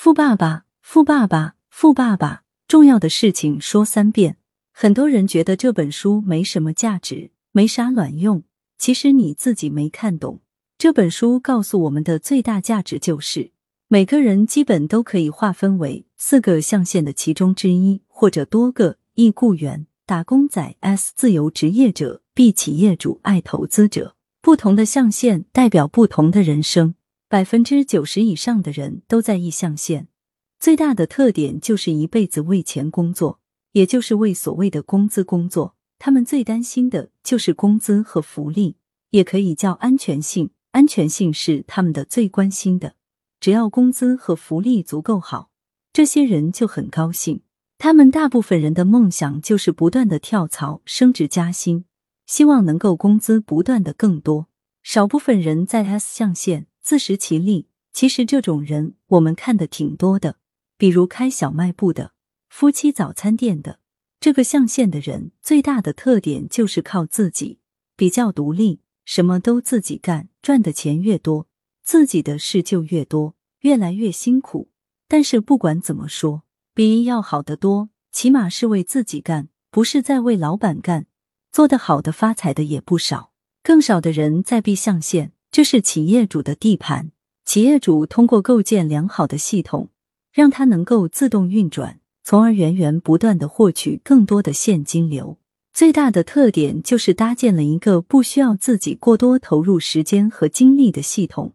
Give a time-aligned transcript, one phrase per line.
[0.00, 4.36] 富爸爸，富爸爸，富爸爸，重要的事情说三遍。
[4.70, 8.44] 很多人觉得这本书没什么价值，没啥卵用。
[8.78, 10.38] 其实你自己没看懂。
[10.78, 13.50] 这本书告诉我们的最大价值就是，
[13.88, 24.14] 每个人基本都可以划分为四个象限的其中之一，或者多个一雇员、打工仔、S 自由职业者、B 企业主、I 投资者。
[24.40, 26.94] 不同的象限代表不同的人生。
[27.30, 30.06] 百分之九十以上的人都在意象限，
[30.58, 33.38] 最大的特点就是一辈子为钱工作，
[33.72, 35.76] 也就是为所谓的工资工作。
[35.98, 38.76] 他们最担心的就是工资和福利，
[39.10, 40.52] 也可以叫安全性。
[40.70, 42.94] 安全性是他们的最关心的。
[43.40, 45.50] 只要工资和福利足够好，
[45.92, 47.42] 这些人就很高兴。
[47.76, 51.84] 他们大部分人的梦想就是不断的跳槽、升职加薪，
[52.24, 54.46] 希望能够工资不断的更多。
[54.82, 56.66] 少部分人在 S 象限。
[56.88, 60.38] 自食其力，其实这种人我们看的挺多的，
[60.78, 62.12] 比如开小卖部的、
[62.48, 63.80] 夫妻早餐店的。
[64.18, 67.58] 这个象限的人最大的特点就是靠自己，
[67.94, 71.46] 比较独立，什么都自己干，赚的钱越多，
[71.84, 74.70] 自己的事就越多，越来越辛苦。
[75.06, 81.04] 但是不管怎么说，比要好得多，起码是为自己干，不是在为老板干。
[81.52, 85.32] 做得好的发财的也不少，更少的人在 B 象限。
[85.58, 87.10] 这是企业主的地盘。
[87.44, 89.88] 企业主通过构建良好的系统，
[90.32, 95.36] 让它能够自动运转，从而源源不断的获取更多的现金流。
[95.72, 101.54] 最大的特点就是搭建了一个不需要自己过多投入时间和精力的系统，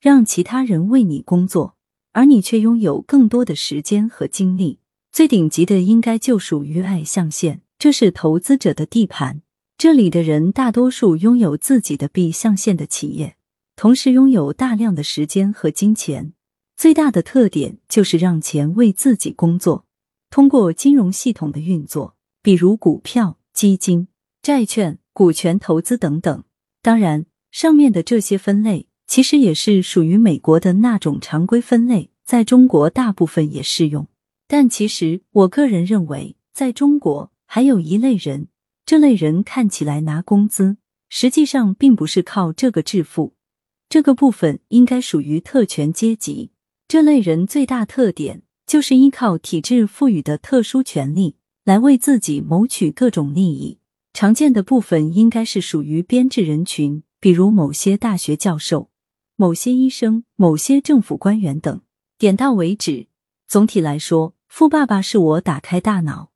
[0.00, 1.74] 让其他人为你工作，
[2.12, 4.78] 而你却拥有更多的时间和精力。
[5.10, 9.41] 最顶级的应该就属于爱象限，这是投资者的地盘。
[9.82, 13.34] 这里的人大多数拥有自己的 B 象限的企业，
[13.74, 16.34] 同时拥有大量的时间和金钱。
[16.76, 19.84] 最大的特点就是让钱为自己工作。
[20.30, 24.06] 通过金融系统的运作，比如股票、基金、
[24.40, 26.44] 债券、股权投资等等。
[26.80, 34.06] 当然，上面的这些分类其实也是属于美国的那种常规分类，在中国大部分也适用。
[34.46, 38.46] 但其实，我个人认为，在中国还有一类人。
[38.92, 40.76] 这类人看起来拿工资，
[41.08, 43.32] 实际上并不是靠这个致富，
[43.88, 46.50] 这个部分应该属于特权阶级。
[46.88, 53.78] 这类人最大特点就是依靠体制赋予的特殊权利来为自己谋取各种利益。
[54.12, 58.90] 常见的部分应该是属于编制人群，比如某些大学教授、
[59.36, 61.80] 某些医生、某些政府官员等。
[62.18, 63.06] 点到为止。
[63.48, 66.31] 总体来说，《富爸爸》是我打开大脑。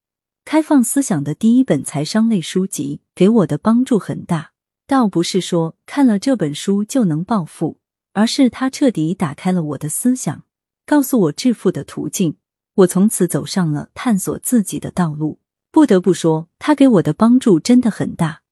[0.46, 4.52] 开放思想的第一本财商类书籍给我的帮助很大，
[4.86, 7.80] 倒不是说看了这本书就能暴富，
[8.12, 10.44] 而是它彻底打开了我的思想，
[10.86, 12.36] 告诉我致富的途径。
[12.76, 15.40] 我从此走上了探索自己的道路。
[15.72, 18.42] 不得不说，它给我的帮助真的很大。